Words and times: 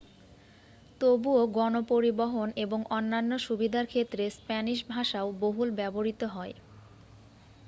তবুও 1.01 1.43
গণ 1.55 1.73
পরিবহন 1.89 2.47
এবং 2.57 2.79
অন্যান্য 2.91 3.31
সুবিধার 3.39 3.85
ক্ষেত্রে 3.87 4.23
স্পেনিশ 4.37 4.79
ভাষাও 4.89 5.27
বহুল 5.41 5.69
ব্যবহৃত 5.79 6.21
হয় 6.35 6.53